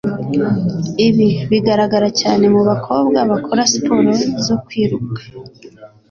[1.07, 4.11] Ibi bigaragara cyane mu bakobwa bakora siporo
[4.45, 5.19] zo kwiruka.